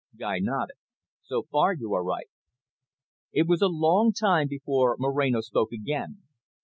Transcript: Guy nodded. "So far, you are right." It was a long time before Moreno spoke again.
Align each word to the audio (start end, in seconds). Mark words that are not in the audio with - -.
Guy 0.17 0.39
nodded. 0.39 0.77
"So 1.21 1.43
far, 1.43 1.75
you 1.75 1.93
are 1.93 2.03
right." 2.03 2.27
It 3.33 3.47
was 3.47 3.61
a 3.61 3.67
long 3.67 4.13
time 4.13 4.47
before 4.47 4.95
Moreno 4.97 5.41
spoke 5.41 5.71
again. 5.71 6.23